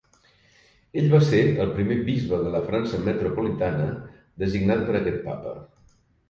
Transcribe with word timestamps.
Ell 1.01 1.09
va 1.11 1.19
ser 1.31 1.41
el 1.65 1.69
primer 1.75 1.97
bisbe 2.07 2.39
de 2.45 2.53
la 2.55 2.61
França 2.71 3.03
metropolitana 3.09 3.87
designat 4.45 4.83
per 4.89 4.97
aquest 5.03 5.23
Papa. 5.29 5.55